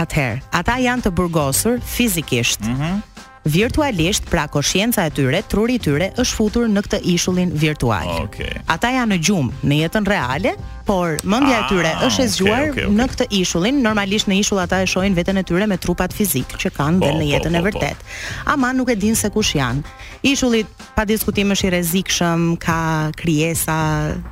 atëherë. 0.00 0.40
Ata 0.60 0.78
janë 0.84 1.06
të 1.08 1.14
burgosur 1.20 1.80
fizikisht. 1.96 2.66
Mhm. 2.66 2.82
Mm 2.82 3.08
Virtualisht, 3.40 4.26
pra 4.28 4.42
koshienca 4.52 5.06
e 5.08 5.10
tyre, 5.16 5.38
truri 5.48 5.78
i 5.78 5.80
tyre 5.80 6.10
është 6.20 6.34
futur 6.36 6.66
në 6.68 6.82
këtë 6.84 6.98
ishullin 7.08 7.48
virtual. 7.62 8.10
Okej. 8.26 8.44
Okay. 8.50 8.60
Ata 8.74 8.90
janë 8.92 9.14
në 9.14 9.16
gjum 9.24 9.48
në 9.64 9.78
jetën 9.78 10.04
reale, 10.06 10.52
por 10.84 11.16
mendja 11.24 11.62
e 11.62 11.62
tyre 11.70 11.94
ah, 11.94 12.02
është 12.04 12.26
e 12.26 12.28
zgjuar 12.34 12.60
okay, 12.66 12.70
okay, 12.74 12.84
okay. 12.90 12.96
në 12.98 13.06
këtë 13.14 13.28
ishullin. 13.38 13.80
Normalisht 13.86 14.28
në 14.28 14.36
ishull 14.42 14.60
ata 14.66 14.82
e 14.84 14.90
shohin 14.92 15.16
veten 15.16 15.40
e 15.40 15.46
tyre 15.48 15.64
me 15.72 15.80
trupat 15.80 16.12
fizik 16.12 16.52
që 16.60 16.74
kanë 16.76 17.00
dhe 17.00 17.12
po, 17.14 17.18
në 17.22 17.30
jetën 17.30 17.48
po, 17.48 17.56
e 17.56 17.64
po, 17.64 17.66
vërtet. 17.70 18.12
Ama 18.58 18.74
nuk 18.76 18.92
e 18.92 18.98
din 19.06 19.16
se 19.16 19.32
kush 19.32 19.54
janë. 19.56 19.88
Ishullit 20.22 20.66
pa 20.96 21.06
diskutim 21.08 21.52
është 21.54 21.66
i 21.66 21.70
rrezikshëm, 21.74 22.42
ka 22.60 22.80
krijesa 23.16 23.76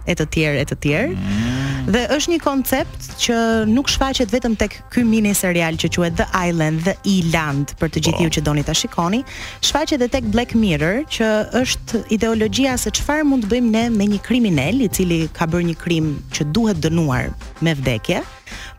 e 0.09 0.15
të 0.19 0.27
tjerë 0.35 0.61
e 0.61 0.67
të 0.69 0.77
tjerë. 0.85 1.15
Mm. 1.17 1.87
Dhe 1.95 2.03
është 2.13 2.33
një 2.35 2.39
koncept 2.45 3.07
që 3.25 3.39
nuk 3.71 3.89
shfaqet 3.89 4.29
vetëm 4.35 4.59
tek 4.61 4.75
ky 4.93 5.05
mini 5.09 5.33
serial 5.35 5.79
që 5.81 5.89
quhet 5.95 6.19
The 6.21 6.27
Island, 6.45 6.83
The 6.85 6.95
Island 7.09 7.73
për 7.81 7.95
të 7.95 8.03
gjithë 8.05 8.17
po. 8.21 8.27
ju 8.27 8.35
që 8.37 8.45
doni 8.45 8.65
ta 8.69 8.77
shikoni, 8.77 9.23
shfaqet 9.65 9.97
edhe 9.97 10.11
tek 10.19 10.29
Black 10.29 10.53
Mirror, 10.55 11.07
që 11.09 11.33
është 11.63 12.05
ideologjia 12.19 12.77
se 12.77 12.93
çfarë 13.01 13.25
mund 13.25 13.49
të 13.49 13.55
bëjmë 13.55 13.73
ne 13.79 13.87
me 13.97 14.11
një 14.13 14.21
kriminal 14.29 14.85
i 14.85 14.93
cili 14.93 15.25
ka 15.33 15.49
bërë 15.49 15.71
një 15.73 15.77
krim 15.81 16.13
që 16.37 16.51
duhet 16.53 16.85
dënuar 16.85 17.33
me 17.65 17.73
vdekje 17.81 18.21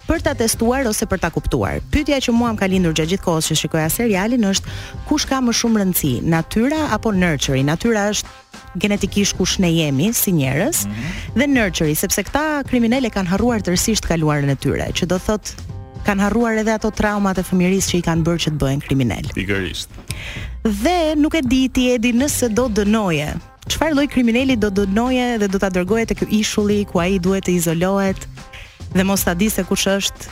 për 0.08 0.22
ta 0.24 0.34
testuar 0.38 0.88
ose 0.88 1.06
për 1.10 1.20
ta 1.22 1.30
kuptuar. 1.34 1.80
Pyetja 1.92 2.20
që 2.30 2.34
mua 2.36 2.54
më 2.54 2.60
ka 2.62 2.68
lindur 2.72 2.96
gjatë 2.96 3.14
gjithkohës 3.16 3.50
që 3.52 3.58
shikoja 3.64 3.90
serialin 3.92 4.46
është 4.52 4.78
kush 5.10 5.26
ka 5.30 5.40
më 5.44 5.56
shumë 5.60 5.82
rëndësi, 5.84 6.14
natyra 6.34 6.86
apo 6.96 7.12
nurturing? 7.16 7.68
Natyra 7.68 8.06
është 8.14 8.80
genetikisht 8.84 9.38
kush 9.38 9.58
ne 9.60 9.70
jemi 9.76 10.12
si 10.14 10.32
njerëz 10.38 10.84
mm 10.86 10.92
-hmm. 10.92 11.38
dhe 11.40 11.48
nurturing, 11.48 11.98
sepse 11.98 12.24
këta 12.24 12.46
kriminale 12.70 13.10
kanë 13.10 13.30
harruar 13.36 13.60
tërësisht 13.62 14.08
kaluarën 14.12 14.50
e 14.50 14.56
tyre, 14.56 14.88
që 14.98 15.04
do 15.06 15.18
thotë 15.28 15.50
kanë 16.06 16.22
harruar 16.22 16.54
edhe 16.58 16.74
ato 16.74 16.92
traumat 16.92 17.38
e 17.38 17.44
fëmijërisë 17.44 17.90
që 17.92 17.96
i 17.98 18.02
kanë 18.10 18.24
bërë 18.28 18.40
që 18.44 18.50
të 18.52 18.60
bëhen 18.64 18.82
kriminal. 18.82 19.24
Pikërisht. 19.36 19.90
Dhe 20.64 21.16
nuk 21.16 21.34
e 21.36 21.42
di 21.42 21.70
ti 21.70 21.92
Edi 21.92 22.12
nëse 22.14 22.48
do 22.50 22.66
dënoje. 22.70 23.30
Çfarë 23.70 23.94
lloj 23.96 24.08
kriminali 24.10 24.56
do 24.56 24.70
dënoje 24.70 25.38
dhe 25.40 25.48
do 25.48 25.60
ta 25.60 25.70
dërgoje 25.70 26.06
tek 26.06 26.22
ishulli 26.32 26.86
ku 26.86 27.00
ai 27.00 27.20
duhet 27.20 27.44
të 27.46 27.52
izolohet? 27.52 28.18
dhe 28.94 29.04
mos 29.04 29.22
ta 29.24 29.34
di 29.38 29.50
se 29.50 29.64
kush 29.68 29.88
është. 29.98 30.30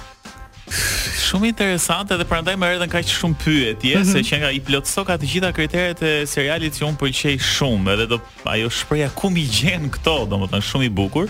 Shumë 0.68 1.50
interesante 1.54 2.18
dhe 2.20 2.26
prandaj 2.28 2.58
më 2.60 2.70
erdhen 2.74 2.92
kaq 2.92 3.06
shumë 3.08 3.38
pyetje 3.40 3.94
mm 3.96 4.02
-hmm. 4.02 4.12
se 4.12 4.22
që 4.30 4.40
nga 4.42 4.50
i 4.52 4.60
plotsoka 4.60 5.16
të 5.18 5.26
gjitha 5.32 5.52
kriteret 5.56 6.02
e 6.02 6.26
serialit 6.28 6.74
që 6.80 6.84
un 6.90 6.98
pëlqej 7.00 7.36
shumë 7.40 7.94
edhe 7.94 8.06
do 8.12 8.18
ajo 8.54 8.70
shprehja 8.70 9.10
ku 9.16 9.30
mi 9.30 9.46
gjen 9.48 9.88
këto, 9.92 10.28
domethënë 10.28 10.68
shumë 10.70 10.86
i 10.86 10.90
bukur. 10.90 11.28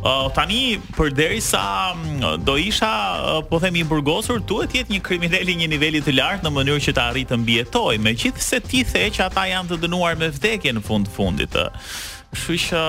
Uh, 0.00 0.30
tani 0.34 0.78
për 0.96 1.12
derisa 1.12 1.92
mm, 1.94 2.44
do 2.44 2.56
isha 2.56 2.92
uh, 3.12 3.44
po 3.50 3.58
themi 3.60 3.78
i 3.78 3.84
burgosur 3.84 4.40
duhet 4.40 4.70
të 4.72 4.76
jetë 4.80 4.90
një 4.96 5.00
kriminal 5.02 5.48
i 5.48 5.56
një 5.60 5.68
niveli 5.68 6.00
të 6.02 6.12
lartë 6.16 6.42
në 6.46 6.50
mënyrë 6.56 6.80
që 6.86 6.92
të 6.96 7.02
arrij 7.02 7.24
të 7.28 7.36
mbijetoj 7.36 7.98
megjithse 7.98 8.60
ti 8.60 8.80
the 8.84 9.10
që 9.12 9.24
ata 9.28 9.44
janë 9.46 9.68
të 9.68 9.76
dënuar 9.82 10.16
me 10.16 10.28
vdekje 10.32 10.72
në 10.72 10.80
fund 10.80 11.06
fundit. 11.16 11.52
Kështu 11.52 12.56
uh, 12.56 12.58
që 12.64 12.82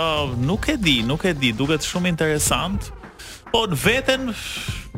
nuk 0.48 0.64
e 0.72 0.78
di, 0.80 0.98
nuk 1.04 1.26
e 1.26 1.34
di, 1.34 1.52
duket 1.52 1.82
shumë 1.84 2.08
interesant. 2.08 2.94
Po 3.52 3.66
në 3.68 3.76
vetën 3.84 4.22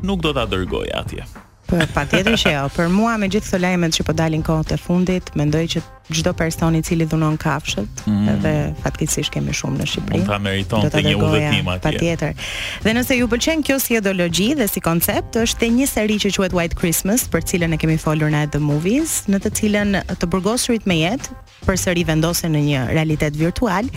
nuk 0.06 0.22
do 0.22 0.30
të 0.38 0.44
adërgoj 0.46 0.86
atje. 1.00 1.26
Po 1.70 1.78
patjetër 1.96 2.36
që 2.44 2.52
jo. 2.58 2.64
Për 2.76 2.90
mua 2.92 3.14
me 3.22 3.30
gjithë 3.32 3.50
këto 3.50 3.60
lajmet 3.64 3.96
që 3.96 4.06
po 4.08 4.14
dalin 4.18 4.44
kohët 4.46 4.74
e 4.76 4.78
fundit, 4.82 5.30
mendoj 5.40 5.62
që 5.72 5.84
çdo 6.14 6.34
person 6.36 6.76
i 6.76 6.82
cili 6.84 7.06
dhunon 7.08 7.38
kafshët, 7.40 8.02
mm. 8.10 8.26
edhe 8.34 8.52
fatkeqësisht 8.84 9.32
kemi 9.32 9.54
shumë 9.56 9.80
në 9.80 9.86
Shqipëri. 9.88 10.24
Ata 10.26 10.40
meriton 10.44 10.90
të 10.94 11.04
një 11.06 11.14
udhëtim 11.22 11.70
atje. 11.72 11.84
Patjetër. 11.86 12.44
Dhe 12.84 12.94
nëse 12.98 13.16
ju 13.22 13.30
pëlqen 13.32 13.64
kjo 13.66 13.78
si 13.80 13.96
ideologji 13.96 14.50
dhe 14.60 14.68
si 14.68 14.84
koncept, 14.84 15.38
është 15.40 15.62
te 15.64 15.70
një 15.78 15.88
seri 15.88 16.18
që 16.26 16.34
quhet 16.36 16.58
White 16.58 16.78
Christmas, 16.82 17.24
për 17.32 17.48
cilën 17.54 17.72
e 17.72 17.80
kemi 17.82 17.96
folur 18.04 18.34
në 18.34 18.44
The 18.54 18.60
Movies, 18.62 19.22
në 19.32 19.40
të 19.46 19.54
cilën 19.62 19.98
të 20.20 20.30
burgosurit 20.34 20.84
me 20.92 21.00
jetë 21.00 21.40
për 21.64 21.80
sëri 21.80 22.04
vendose 22.04 22.50
në 22.52 22.60
një 22.66 22.80
realitet 22.92 23.38
virtual 23.40 23.88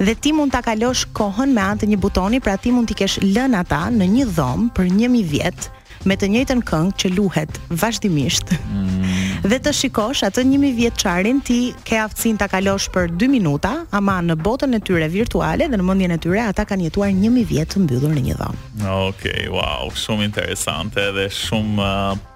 dhe 0.00 0.14
ti 0.24 0.30
mund 0.32 0.54
ta 0.54 0.62
kalosh 0.64 1.02
kohën 1.18 1.52
me 1.52 1.60
anë 1.60 1.82
të 1.82 1.90
një 1.92 1.98
butoni, 2.00 2.40
pra 2.40 2.56
ti 2.56 2.72
mund 2.72 2.88
t'i 2.88 2.96
kesh 3.02 3.18
lën 3.20 3.58
ata 3.60 3.82
në 3.92 4.08
një 4.14 4.30
dhomë 4.38 4.72
për 4.78 4.88
1000 4.96 5.28
vjetë 5.34 5.68
me 6.08 6.16
të 6.16 6.28
njëjtën 6.32 6.60
këngë 6.66 6.92
që 7.00 7.10
luhet 7.16 7.58
vazhdimisht. 7.82 8.54
Mm. 8.70 9.10
Dhe 9.50 9.58
të 9.64 9.72
shikosh 9.76 10.22
atë 10.28 10.42
njëmi 10.48 10.70
vjetë 10.76 11.02
qarin 11.02 11.40
ti 11.44 11.58
ke 11.88 11.98
aftësin 12.00 12.38
të 12.40 12.48
kalosh 12.54 12.88
për 12.94 13.12
2 13.20 13.28
minuta, 13.32 13.74
ama 13.92 14.18
në 14.24 14.36
botën 14.40 14.76
e 14.76 14.80
tyre 14.84 15.08
virtuale 15.12 15.68
dhe 15.68 15.80
në 15.80 15.84
mendjen 15.86 16.14
e 16.16 16.20
tyre 16.20 16.42
ata 16.46 16.64
kanë 16.68 16.88
jetuar 16.88 17.12
njëmi 17.16 17.44
vjetë 17.52 17.76
të 17.76 17.84
mbyllur 17.84 18.16
në 18.16 18.24
një 18.30 18.38
dhonë. 18.40 18.66
Okej, 18.88 18.98
okay, 19.02 19.46
wow, 19.52 19.92
shumë 19.96 20.28
interesante 20.30 21.08
dhe 21.18 21.28
shumë... 21.44 21.78
Uh 21.78 22.26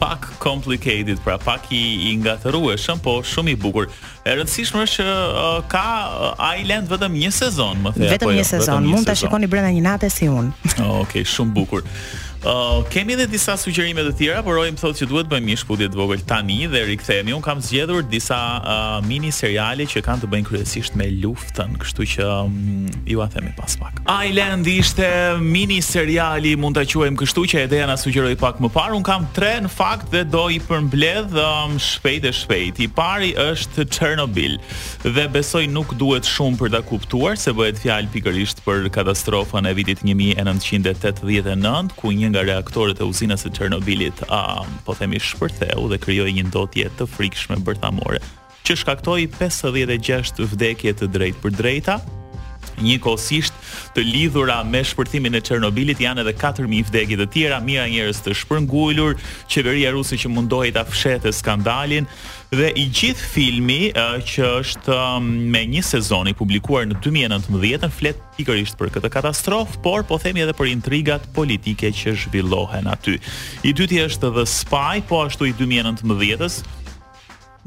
pak 0.00 0.30
complicated 0.40 1.18
pra 1.20 1.34
pak 1.36 1.66
i, 1.76 1.80
i 2.08 2.14
ngatërueshëm 2.22 3.02
po 3.04 3.18
shumë 3.20 3.50
i 3.52 3.54
bukur. 3.60 3.90
E 4.24 4.32
rëndësishme 4.38 4.86
është 4.86 5.04
që 5.04 5.08
uh, 5.10 5.58
ka 5.68 5.82
uh, 6.08 6.54
Island 6.56 6.88
vetëm 6.88 7.18
një 7.20 7.28
sezon, 7.36 7.82
më 7.84 7.92
thënë. 7.98 8.08
Vetëm 8.14 8.32
një 8.32 8.38
jo, 8.38 8.46
sezon, 8.48 8.88
mund 8.94 9.04
ta 9.04 9.12
shikoni 9.20 9.50
brenda 9.52 9.68
një 9.76 9.82
nate 9.84 10.08
si 10.10 10.30
unë. 10.32 10.56
Okej, 10.56 10.88
okay, 11.02 11.26
shumë 11.34 11.52
bukur. 11.58 11.84
Uh, 12.40 12.80
kemi 12.88 13.12
edhe 13.12 13.26
disa 13.28 13.52
sugjerime 13.60 14.00
të 14.00 14.12
tjera, 14.16 14.38
por 14.40 14.54
Roim 14.56 14.76
thotë 14.80 15.02
që 15.02 15.06
duhet 15.10 15.26
bëjmë 15.28 15.44
një 15.50 15.54
shkputje 15.60 15.86
të 15.92 15.98
vogël 15.98 16.20
tani 16.24 16.54
dhe 16.72 16.80
rikthehemi. 16.88 17.34
Un 17.36 17.42
kam 17.44 17.58
zgjedhur 17.60 18.06
disa 18.08 18.38
uh, 18.60 18.94
mini 19.04 19.28
seriale 19.34 19.84
që 19.90 20.00
kanë 20.06 20.22
të 20.24 20.30
bëjnë 20.32 20.48
kryesisht 20.48 20.96
me 20.96 21.10
luftën, 21.20 21.74
kështu 21.82 22.06
që 22.14 22.28
um, 22.40 22.54
ju 23.12 23.20
a 23.20 23.26
themi 23.34 23.52
pas 23.58 23.74
pak. 23.82 24.00
Island 24.08 24.70
ishte 24.72 25.10
mini 25.44 25.82
seriali, 25.84 26.54
mund 26.60 26.78
ta 26.80 26.86
quajmë 26.88 27.20
kështu 27.20 27.44
që 27.52 27.66
ideja 27.68 27.90
na 27.92 27.98
sugjeroi 28.00 28.32
pak 28.40 28.64
më 28.64 28.72
parë. 28.78 28.96
Un 28.96 29.04
kam 29.04 29.28
tre 29.36 29.52
në 29.66 29.72
fakt 29.74 30.08
dhe 30.16 30.24
do 30.32 30.46
i 30.48 30.62
përmbledh 30.64 31.36
um, 31.44 31.76
shpejt 31.76 32.24
e 32.24 32.34
shpejt. 32.40 32.80
I 32.86 32.88
pari 33.02 33.30
është 33.44 33.84
Chernobyl 33.98 34.56
dhe 35.04 35.26
besoj 35.36 35.66
nuk 35.76 35.92
duhet 36.00 36.24
shumë 36.24 36.56
për 36.64 36.72
ta 36.78 36.82
kuptuar 36.88 37.36
se 37.36 37.52
bëhet 37.60 37.84
fjalë 37.84 38.08
pikërisht 38.16 38.64
për 38.64 38.88
katastrofën 38.96 39.68
e 39.68 39.76
vitit 39.76 40.00
1989 40.08 41.92
ku 42.00 42.16
një 42.16 42.29
nga 42.32 42.44
reaktorët 42.46 43.02
e 43.02 43.08
uzinës 43.08 43.44
e 43.46 43.50
Tërnobilit 43.54 44.24
a, 44.32 44.62
po 44.86 44.94
themi 44.98 45.18
shpërtheu 45.22 45.86
dhe 45.90 45.98
kryoj 46.02 46.30
një 46.36 46.46
ndotje 46.50 46.88
të 46.98 47.06
frikshme 47.10 47.58
bërthamore, 47.66 48.22
që 48.66 48.76
shkaktoj 48.84 49.24
56 49.38 50.42
vdekje 50.54 50.94
të 51.02 51.10
drejt 51.14 51.40
për 51.42 51.56
drejta, 51.60 51.98
një 52.80 52.96
kosisht 53.04 53.56
të 53.94 54.04
lidhura 54.06 54.60
me 54.64 54.82
shpërthimin 54.86 55.34
e 55.36 55.40
Çernobilit 55.44 55.98
janë 56.04 56.22
edhe 56.22 56.34
4000 56.38 56.84
vdekje 56.90 57.16
të 57.20 57.26
tjera, 57.34 57.56
mira 57.64 57.88
njerëz 57.90 58.20
të 58.24 58.36
shpërngulur, 58.42 59.16
qeveria 59.50 59.90
ruse 59.96 60.14
që 60.20 60.30
mundohej 60.30 60.74
ta 60.76 60.84
fshehte 60.86 61.32
skandalin 61.34 62.06
dhe 62.50 62.68
i 62.78 62.84
gjithë 62.90 63.28
filmi 63.30 63.80
që 64.26 64.46
është 64.60 64.96
me 65.52 65.62
një 65.70 65.82
sezon 65.86 66.30
i 66.32 66.34
publikuar 66.38 66.86
në 66.90 66.98
2019 67.02 67.92
flet 67.94 68.22
pikërisht 68.38 68.78
për 68.78 68.94
këtë 68.96 69.10
katastrofë, 69.14 69.78
por 69.84 70.02
po 70.08 70.18
themi 70.22 70.42
edhe 70.46 70.54
për 70.58 70.70
intrigat 70.72 71.26
politike 71.34 71.90
që 71.94 72.14
zhvillohen 72.24 72.90
aty. 72.90 73.18
I 73.66 73.74
dyti 73.76 74.00
është 74.06 74.30
The 74.38 74.46
Spy, 74.50 75.02
po 75.10 75.22
ashtu 75.28 75.46
i 75.50 75.54
2019-s, 75.58 76.62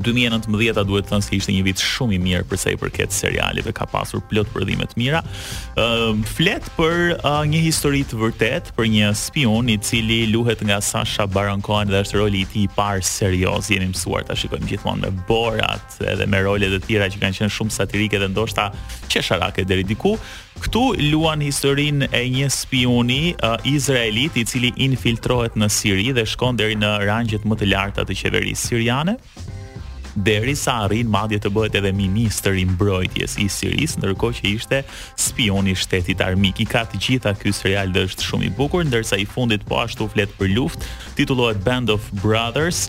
2019-a 0.02 0.84
duhet 0.88 1.08
thënë 1.12 1.24
se 1.28 1.36
ishte 1.38 1.54
një 1.54 1.64
vit 1.68 1.82
shumë 1.84 2.16
i 2.18 2.20
mirë 2.22 2.48
për 2.50 2.58
sa 2.60 2.72
i 2.74 2.78
përket 2.82 3.14
serialeve, 3.14 3.74
ka 3.78 3.86
pasur 3.92 4.24
plot 4.32 4.50
prodhime 4.54 4.88
të 4.90 4.98
mira. 4.98 5.20
Ëm 5.78 6.24
uh, 6.24 6.32
flet 6.34 6.66
për 6.78 6.98
uh, 7.20 7.44
një 7.50 7.60
histori 7.68 8.02
të 8.10 8.18
vërtet 8.18 8.72
për 8.78 8.90
një 8.96 9.12
spion 9.20 9.70
i 9.70 9.78
cili 9.86 10.24
luhet 10.32 10.62
nga 10.66 10.80
Sasha 10.82 11.28
Baron 11.30 11.62
Cohen 11.66 11.92
dhe 11.94 12.02
është 12.02 12.20
roli 12.24 12.42
i 12.44 12.48
tij 12.50 12.64
i 12.66 12.72
parë 12.78 13.06
serioz. 13.06 13.70
Jemi 13.74 13.92
mësuar 13.92 14.26
ta 14.32 14.38
shikojmë 14.40 14.72
gjithmonë 14.72 15.06
me 15.06 15.28
Borat 15.30 16.00
edhe 16.10 16.26
me 16.30 16.42
role 16.42 16.72
të 16.74 16.82
tjera 16.88 17.12
që 17.14 17.22
kanë 17.22 17.42
qenë 17.44 17.54
shumë 17.60 17.78
satirike 17.78 18.20
dhe 18.22 18.32
ndoshta 18.34 18.72
qesharake 19.14 19.68
deri 19.70 19.86
diku. 19.86 20.18
Ktu 20.64 20.88
luan 21.12 21.42
historinë 21.46 22.10
e 22.16 22.24
një 22.34 22.50
spioni 22.54 23.22
uh, 23.36 23.58
izraelit 23.70 24.38
i 24.42 24.46
cili 24.48 24.72
infiltrohet 24.88 25.58
në 25.60 25.70
Siri 25.74 26.10
dhe 26.18 26.26
shkon 26.30 26.58
deri 26.58 26.78
në 26.82 26.96
rangjet 27.08 27.46
më 27.46 27.60
të 27.62 27.70
larta 27.74 28.06
të 28.10 28.18
qeverisë 28.24 28.70
siriane 28.72 29.18
deri 30.16 30.54
sa 30.56 30.84
arrin 30.86 31.10
madje 31.10 31.40
të 31.44 31.52
bëhet 31.54 31.78
edhe 31.80 31.92
ministër 31.98 32.58
i 32.62 32.66
mbrojtjes 32.70 33.38
i 33.42 33.48
Siris, 33.52 33.98
ndërkohë 34.00 34.40
që 34.40 34.50
ishte 34.56 34.82
spion 35.20 35.70
i 35.72 35.76
shtetit 35.78 36.22
armik. 36.24 36.62
I 36.64 36.68
ka 36.70 36.84
të 36.90 37.02
gjitha 37.06 37.34
ky 37.40 37.54
serial 37.56 37.92
dhe 37.94 38.06
është 38.10 38.30
shumë 38.30 38.50
i 38.50 38.54
bukur, 38.58 38.86
ndërsa 38.88 39.20
i 39.22 39.28
fundit 39.30 39.66
po 39.68 39.82
ashtu 39.82 40.08
flet 40.14 40.34
për 40.40 40.54
luftë, 40.58 40.90
titullohet 41.20 41.64
Band 41.66 41.90
of 41.94 42.10
Brothers, 42.24 42.88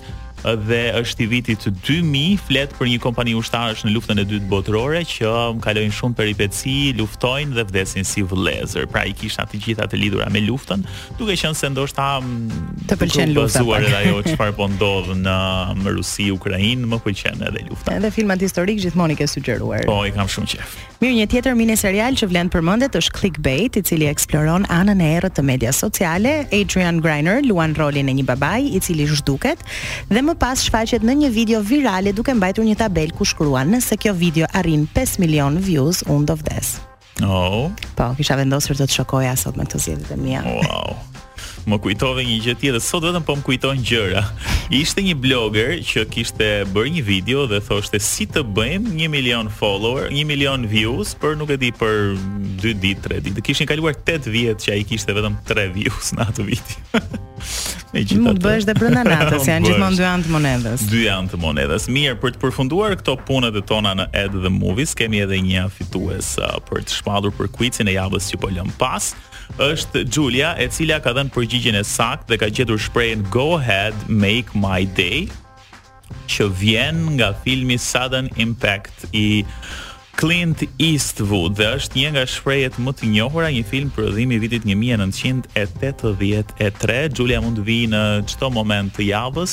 dhe 0.60 0.80
është 1.00 1.24
i 1.24 1.28
vitit 1.30 1.62
2000, 1.64 2.36
flet 2.44 2.74
për 2.76 2.90
një 2.90 2.98
kompani 3.02 3.32
ushtarësh 3.38 3.84
në 3.86 3.94
luftën 3.94 4.20
e 4.20 4.24
dytë 4.28 4.48
botërore 4.50 5.00
që 5.08 5.30
um, 5.30 5.60
kalojnë 5.64 5.94
shumë 5.96 6.18
peripeci, 6.18 6.74
luftojnë 6.98 7.56
dhe 7.56 7.64
vdesin 7.70 8.04
si 8.08 8.22
vëllezër. 8.28 8.88
Pra 8.92 9.06
i 9.08 9.14
kisha 9.16 9.46
të 9.48 9.62
gjitha 9.64 9.86
të 9.88 10.00
lidhura 10.02 10.28
me 10.34 10.42
luftën, 10.44 10.84
duke 11.20 11.36
qenë 11.40 11.56
se 11.56 11.70
ndoshta 11.72 12.10
um, 12.20 12.48
të 12.90 12.98
pëlqen 13.00 13.32
lufta. 13.36 13.64
Po 13.64 13.78
ajo 13.80 14.18
çfarë 14.28 14.56
po 14.58 14.68
ndodh 14.74 15.14
në 15.24 15.38
um, 15.78 15.86
Rusi, 15.96 16.28
Ukrainë, 16.34 16.84
më 16.92 17.00
pëlqen 17.06 17.40
edhe 17.48 17.64
lufta. 17.70 17.96
Edhe 17.96 18.12
filmat 18.12 18.44
historik 18.44 18.82
gjithmonë 18.84 19.16
i 19.16 19.22
ke 19.24 19.30
sugjeruar. 19.32 19.88
Po, 19.88 20.02
i 20.04 20.12
kam 20.16 20.28
shumë 20.28 20.52
qejf. 20.58 20.76
Mirë 21.02 21.16
një 21.18 21.24
tjetër 21.32 21.56
mini 21.58 21.74
serial 21.78 22.14
që 22.14 22.26
vlen 22.30 22.50
përmendet 22.54 22.94
është 22.94 23.16
Clickbait, 23.18 23.74
i 23.76 23.82
cili 23.82 24.06
eksploron 24.06 24.66
anën 24.70 25.00
e 25.02 25.08
errët 25.16 25.34
të 25.34 25.42
media 25.46 25.72
sociale. 25.74 26.44
Adrian 26.54 27.00
Griner 27.02 27.40
luan 27.46 27.74
rolin 27.74 28.10
e 28.12 28.14
një 28.20 28.26
babai 28.28 28.68
i 28.70 28.78
cili 28.84 29.06
zhduket 29.10 29.62
dhe 30.12 30.22
më 30.22 30.36
pas 30.38 30.62
shfaqet 30.68 31.02
në 31.02 31.16
një 31.24 31.32
video 31.34 31.62
virale 31.66 32.14
duke 32.14 32.34
mbajtur 32.38 32.66
një 32.68 32.78
tabel 32.84 33.10
ku 33.18 33.26
shkruan: 33.26 33.74
"Nëse 33.74 33.98
kjo 33.98 34.14
video 34.14 34.46
arrin 34.60 34.86
5 34.94 35.18
milion 35.24 35.58
views, 35.66 36.04
unë 36.06 36.30
do 36.30 36.36
vdes." 36.44 36.76
Oh. 37.22 37.70
Po, 37.98 38.12
kisha 38.18 38.38
vendosur 38.38 38.76
të 38.78 38.86
të 38.88 38.94
shokoja 39.00 39.34
sot 39.38 39.58
me 39.58 39.64
këtë 39.66 39.78
zgjedhje 39.84 40.14
të 40.14 40.16
mia. 40.22 40.42
Wow. 40.46 40.94
Më 41.64 41.78
kujtove 41.80 42.22
një 42.26 42.38
gjë 42.44 42.54
tjetër, 42.60 42.82
sot 42.82 43.02
vetëm 43.06 43.24
po 43.24 43.34
më 43.38 43.42
kujtojnë 43.46 43.82
gjëra. 43.88 44.22
Ishte 44.72 45.02
një 45.04 45.16
blogger 45.20 45.74
që 45.84 46.06
kishte 46.12 46.46
bërë 46.72 46.92
një 46.96 47.02
video 47.04 47.42
dhe 47.48 47.58
thoshte 47.64 47.98
si 48.00 48.24
të 48.24 48.40
bëjmë 48.56 48.94
1 48.96 49.10
milion 49.12 49.50
follower, 49.52 50.06
1 50.08 50.24
milion 50.28 50.64
views, 50.68 51.12
por 51.20 51.36
nuk 51.36 51.52
e 51.52 51.58
di 51.60 51.68
për 51.76 52.14
2 52.62 52.72
ditë, 52.80 53.02
3 53.10 53.20
ditë. 53.26 53.44
kishin 53.44 53.68
kaluar 53.68 53.92
8 53.98 54.30
vjet 54.32 54.64
që 54.64 54.72
ai 54.76 54.86
kishte 54.88 55.12
vetëm 55.18 55.36
3 55.50 55.66
views 55.76 56.12
në 56.16 56.24
atë 56.30 56.46
video. 56.48 57.04
Më 57.94 58.02
gjithë 58.08 58.32
të 58.32 58.42
bësh 58.46 58.64
dhe 58.70 58.76
brenda 58.80 59.04
natës, 59.10 59.50
janë 59.52 59.68
gjithmonë 59.68 59.98
2 59.98 59.98
në 59.98 59.98
dy 59.98 60.10
antë 60.16 60.32
monedës. 60.38 60.86
Dy 60.90 61.04
antë 61.12 61.42
monedës. 61.44 61.90
Mirë, 61.96 62.16
për 62.24 62.36
të 62.38 62.42
përfunduar 62.46 62.96
këto 63.02 63.18
punët 63.28 63.60
e 63.60 63.66
tona 63.68 63.92
në 64.00 64.08
Ed 64.24 64.40
The 64.46 64.50
Movies, 64.54 64.96
kemi 64.96 65.20
edhe 65.28 65.42
një 65.44 65.68
fitues 65.76 66.34
për 66.70 66.88
të 66.88 66.98
shpadur 67.02 67.36
për 67.36 67.52
kujtësin 67.54 67.92
e 67.92 67.98
javës 68.00 68.32
që 68.32 68.40
pëllëm 68.42 68.72
po 68.74 68.80
pas 68.96 69.12
është 69.62 70.04
Julia 70.16 70.52
e 70.58 70.66
cila 70.74 70.96
ka 71.04 71.12
dhënë 71.16 71.32
përgjigjen 71.34 71.76
e 71.80 71.84
saktë 71.86 72.32
dhe 72.32 72.40
ka 72.42 72.48
gjetur 72.56 72.80
shprehjen 72.80 73.24
go 73.34 73.46
ahead 73.58 73.94
make 74.08 74.56
my 74.64 74.82
day 75.00 75.26
që 76.32 76.48
vjen 76.60 77.02
nga 77.18 77.32
filmi 77.44 77.76
Sudden 77.80 78.30
Impact 78.40 79.06
i 79.12 79.44
Clint 80.18 80.58
Eastwood 80.78 81.56
dhe 81.58 81.64
është 81.76 81.94
një 81.98 82.08
nga 82.14 82.22
shprejet 82.30 82.74
më 82.80 82.90
të 82.98 83.04
njohura 83.14 83.48
një 83.52 83.64
film 83.66 83.88
për 83.96 84.02
dhimi 84.14 84.36
vitit 84.42 84.64
1983. 84.68 87.08
Julia 87.18 87.40
mund 87.42 87.56
të 87.58 87.62
vi 87.66 87.76
në 87.90 88.02
qëto 88.30 88.48
moment 88.54 88.90
të 88.94 89.02
javës, 89.08 89.52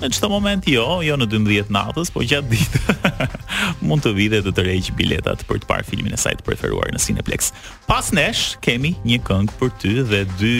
në 0.00 0.06
qëto 0.14 0.28
moment 0.32 0.62
jo, 0.70 0.86
jo 1.04 1.14
në 1.20 1.26
12 1.34 1.68
natës, 1.74 2.08
po 2.14 2.20
gjatë 2.24 2.50
ditë 2.54 2.80
mund 3.90 4.00
të 4.04 4.10
vi 4.16 4.26
dhe 4.32 4.40
të 4.46 4.50
të 4.56 4.62
rejqë 4.70 4.96
biletat 4.98 5.38
për 5.48 5.56
të 5.60 5.66
parë 5.70 5.88
filmin 5.90 6.14
e 6.16 6.22
sajtë 6.22 6.42
preferuar 6.46 6.88
në 6.94 7.00
Cineplex. 7.04 7.40
Pas 7.88 8.06
nesh, 8.16 8.42
kemi 8.64 8.92
një 9.04 9.18
këngë 9.28 9.52
për 9.60 9.70
ty 9.82 9.92
dhe 10.08 10.20
dy 10.40 10.56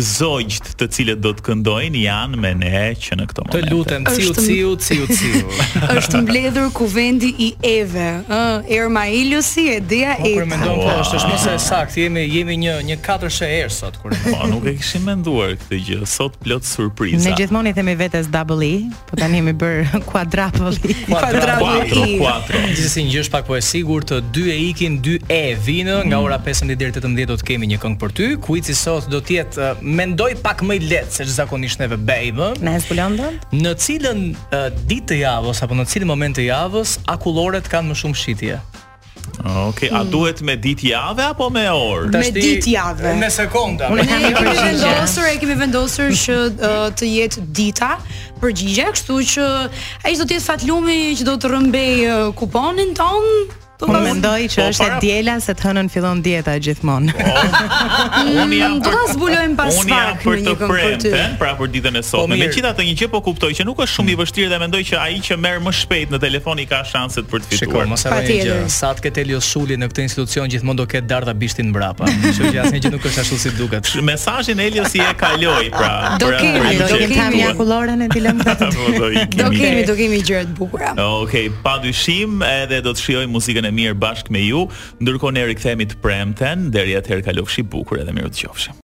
zogjt 0.00 0.72
të 0.78 0.86
cilët 0.94 1.20
do 1.24 1.32
të 1.36 1.44
këndojnë 1.48 2.02
janë 2.04 2.38
me 2.40 2.52
ne 2.58 2.82
që 3.00 3.16
në 3.18 3.26
këtë 3.30 3.44
moment. 3.44 3.54
Të 3.54 3.70
lutem, 3.72 4.06
ciu 4.14 4.34
ciu 4.34 4.72
ciu 4.82 5.06
ciu. 5.10 5.56
Është 5.98 6.20
mbledhur 6.24 6.68
kuvendi 6.76 7.32
i 7.38 7.48
Eve, 7.74 8.06
ë 8.22 8.38
uh, 8.38 8.70
Erma 8.78 9.06
Iliusi 9.12 9.66
e 9.72 9.80
Dea 9.80 10.14
e. 10.18 10.34
Po 10.38 10.46
mendon 10.50 10.80
po 10.82 10.94
është 11.02 11.22
më 11.24 11.38
se 11.44 11.54
sakt, 11.66 11.98
jemi 11.98 12.24
jemi 12.28 12.58
një 12.64 12.76
një 12.90 12.98
katër 13.04 13.34
er 13.48 13.72
sot 13.74 13.98
kur. 14.02 14.14
Po 14.28 14.48
nuk 14.50 14.66
e 14.72 14.76
kishim 14.78 15.06
menduar 15.08 15.54
këtë 15.62 15.80
gjë. 15.88 16.00
Sot 16.08 16.38
plot 16.42 16.68
surprizë. 16.68 17.24
Ne 17.28 17.34
gjithmonë 17.38 17.72
i 17.72 17.76
themi 17.78 17.96
vetes 18.00 18.30
double 18.30 18.72
po 19.10 19.18
tani 19.18 19.40
jemi 19.42 19.56
bër 19.58 19.90
quadruple 20.10 20.74
i. 20.92 20.98
Quadruple 21.10 21.88
i. 21.88 22.18
Gjithsesi 22.72 23.06
një 23.08 23.16
gjë 23.16 23.26
është 23.26 23.36
pak 23.38 23.48
po 23.48 23.58
e 23.58 23.62
sigurt 23.68 24.12
të 24.12 24.20
dy 24.36 24.46
e 24.54 24.58
ikin, 24.70 25.00
dy 25.04 25.18
e 25.32 25.42
vinë 25.66 26.00
nga 26.12 26.22
ora 26.24 26.38
15 26.38 26.64
mm. 26.64 26.78
deri 26.80 26.94
18 26.98 27.24
do 27.28 27.36
të 27.38 27.48
kemi 27.52 27.68
një 27.72 27.80
këngë 27.82 28.00
për 28.00 28.16
ty. 28.16 28.28
Kuici 28.48 28.74
sot 28.76 29.08
do 29.12 29.18
të 29.24 29.38
jetë 29.40 29.68
mendoj 29.88 30.36
pak 30.42 30.62
më 30.66 30.76
i 30.78 30.82
lehtë 30.92 31.18
se 31.20 31.26
zakonisht 31.38 31.80
neve 31.80 31.96
bëjmë. 32.08 32.48
Në 32.64 32.74
Esculanda? 32.80 33.28
Në 33.54 33.72
cilën 33.84 34.22
uh, 34.34 34.68
ditë 34.88 35.06
të 35.12 35.18
javës 35.24 35.62
apo 35.64 35.78
në 35.78 35.86
cilën 35.92 36.08
moment 36.10 36.36
të 36.36 36.44
javës 36.50 36.98
akulloret 37.08 37.68
kanë 37.72 37.92
më 37.94 38.02
shumë 38.02 38.20
shitje? 38.22 38.58
Ok, 39.38 39.84
a 39.92 40.00
hmm. 40.00 40.10
duhet 40.10 40.40
me 40.46 40.54
ditë 40.58 40.88
jave 40.90 41.22
apo 41.30 41.48
me 41.52 41.64
orë? 41.68 42.10
Me 42.16 42.30
ditë 42.34 42.72
javë. 42.72 43.12
Me 43.20 43.28
sekonda. 43.32 43.90
Ne 43.92 44.04
kemi 44.08 44.56
vendosur, 44.56 45.28
e 45.28 45.36
kemi 45.42 45.56
vendosur 45.60 46.14
që 46.24 46.38
të 46.98 47.10
jetë 47.12 47.46
dita 47.58 47.92
përgjigje, 48.42 48.88
kështu 48.94 49.20
që 49.34 49.46
ai 50.08 50.14
do 50.18 50.24
të 50.28 50.38
jetë 50.38 50.46
fatlumi 50.48 51.00
që 51.20 51.28
do 51.28 51.38
të 51.40 51.52
rrëmbej 51.54 51.90
kuponin 52.40 52.94
ton 52.98 53.28
Po 53.78 53.86
më 53.94 53.98
mendoj 54.10 54.46
që 54.50 54.62
është 54.72 54.86
e 54.90 54.94
djela 55.04 55.36
se 55.38 55.52
të 55.54 55.68
hënën 55.68 55.88
fillon 55.94 56.18
dieta 56.24 56.56
gjithmonë. 56.66 57.12
Unë 57.22 58.56
jam 58.58 58.72
për 58.82 58.94
të 58.94 59.02
zbulojmë 59.12 59.52
pas 59.60 59.76
fat. 59.76 59.84
Unë 59.84 59.92
jam 59.92 60.16
për 60.24 60.40
të 60.42 60.56
prente, 60.70 61.12
pra 61.38 61.52
për 61.60 61.70
ditën 61.70 61.98
e 62.00 62.02
sotme. 62.02 62.38
Megjithatë 62.40 62.86
një 62.88 62.96
gjë 62.98 63.06
po 63.12 63.20
kuptoj 63.28 63.52
që 63.54 63.66
nuk 63.68 63.78
është 63.84 63.92
shumë 64.00 64.10
i 64.10 64.16
vështirë 64.18 64.50
dhe 64.50 64.58
mendoj 64.64 64.80
që 64.88 64.98
ai 64.98 65.20
që 65.28 65.36
merr 65.44 65.62
më 65.62 65.74
shpejt 65.82 66.14
në 66.16 66.20
telefon 66.24 66.62
i 66.62 66.64
ka 66.72 66.80
shanset 66.90 67.28
për 67.30 67.44
të 67.46 67.52
fituar. 67.60 67.86
Mos 67.92 68.02
e 68.08 68.16
vëni 68.16 68.40
gjë. 68.48 68.56
Sa 68.78 68.90
të 68.98 69.04
ketë 69.06 69.22
Elios 69.28 69.46
Suli 69.54 69.78
në 69.78 69.88
këtë 69.92 70.08
institucion 70.08 70.50
gjithmonë 70.50 70.82
do 70.82 70.88
ketë 70.90 71.10
darta 71.14 71.36
bishtin 71.38 71.70
mbrapa. 71.70 72.10
Kështu 72.10 72.50
që 72.50 72.64
asnjë 72.64 72.82
gjë 72.82 72.92
nuk 72.96 73.06
është 73.06 73.22
ashtu 73.22 73.38
si 73.44 73.54
duket. 73.60 73.92
Mesazhin 74.10 74.58
Elios 74.66 74.98
i 74.98 75.04
e 75.06 75.08
kaloi 75.22 75.70
pra. 75.70 76.18
Do 76.18 76.32
kemi, 76.40 76.74
do 76.82 76.90
kemi 77.04 77.14
tham 77.14 78.02
e 78.02 78.10
ti 78.16 78.26
lëm 78.26 78.42
Do 79.42 79.50
kemi, 79.54 79.86
do 79.86 79.94
kemi 80.02 80.20
gjëra 80.26 80.44
të 80.50 80.58
bukura. 80.58 80.96
Okej, 81.22 81.46
padyshim 81.62 82.42
edhe 82.42 82.82
do 82.82 82.90
të 82.96 83.04
shijoj 83.06 83.28
muzikën 83.30 83.66
mirë 83.76 83.98
bashkë 84.02 84.34
me 84.34 84.42
ju, 84.46 84.62
ndërkohë 85.02 85.36
ne 85.38 85.46
rikthehemi 85.52 85.88
të 85.90 86.00
premten, 86.04 86.68
deri 86.74 86.96
atëherë 87.00 87.28
kalofshi 87.30 87.66
bukur 87.74 88.02
edhe 88.04 88.14
mirë 88.20 88.34
të 88.36 88.46
qofshim. 88.50 88.76